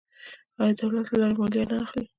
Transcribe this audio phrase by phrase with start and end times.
[0.61, 2.03] آیا دولت له دې لارې مالیه نه اخلي؟